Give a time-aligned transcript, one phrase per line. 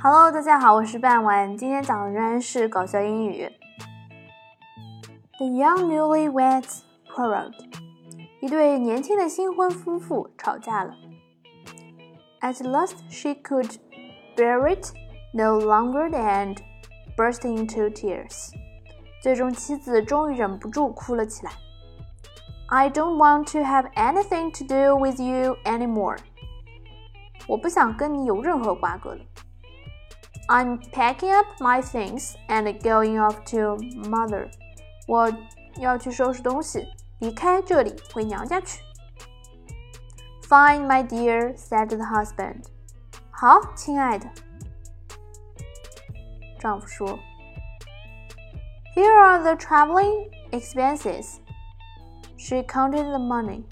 [0.00, 3.50] Hello，大家好，我是半晚，今天讲的仍然是搞笑英语。
[5.38, 6.82] The young newlyweds
[7.12, 7.52] quarreled.
[8.40, 10.94] 一对年轻的新婚夫妇吵架了。
[12.40, 13.74] At last, she could
[14.36, 14.92] bear it
[15.34, 16.58] no longer and
[17.16, 18.52] burst into tears.
[19.20, 21.50] 最终，妻子终于忍不住哭了起来。
[22.68, 26.18] I don't want to have anything to do with you anymore.
[27.48, 29.20] 我不想跟你有任何瓜葛了。
[30.47, 33.77] I'm packing up my things and going off to
[34.09, 34.49] mother.
[35.07, 35.31] 我
[35.77, 36.87] 要去收拾东西，
[37.19, 38.81] 离开这里，回娘家去。
[40.47, 42.65] Fine, my dear, said the husband.
[43.31, 44.29] 好，亲爱的。
[46.59, 47.19] 丈夫说：“
[48.95, 51.37] Here are the traveling expenses.”
[52.37, 53.63] She counted the money.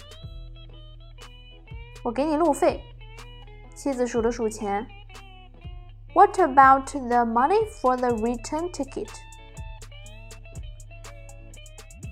[2.04, 2.84] 我给你路费。
[3.76, 4.88] 妻子数了数钱。
[6.17, 9.11] What about the money for the return ticket?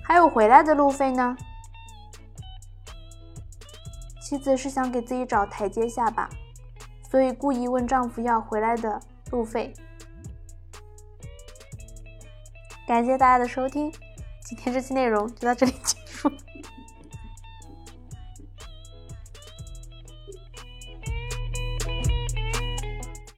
[0.03, 1.35] 还有回来的路费呢？
[4.21, 6.29] 妻子是想给自己找台阶下吧，
[7.09, 9.73] 所以故意问丈夫要回来的路费。
[12.85, 13.91] 感谢大家的收听，
[14.43, 16.31] 今天这期内容就到这里结束。